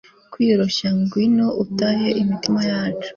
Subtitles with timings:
[0.31, 3.09] kwiyoroshya, ngwino utahe imitima yacu